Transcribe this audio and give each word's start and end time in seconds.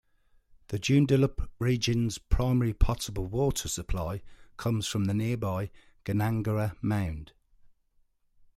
The 0.69 0.79
Joondalup 0.79 1.47
region's 1.59 2.17
primary 2.17 2.73
potable 2.73 3.27
water 3.27 3.67
supply 3.67 4.23
comes 4.57 4.87
from 4.87 5.05
the 5.05 5.13
nearby 5.13 5.69
Gnangara 6.05 6.75
Mound. 6.81 7.33